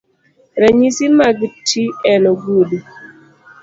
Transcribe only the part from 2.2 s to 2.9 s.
ogudu.